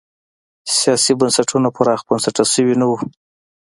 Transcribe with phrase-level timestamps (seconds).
[0.77, 2.97] سیاسي بنسټونه پراخ بنسټه شوي نه وو.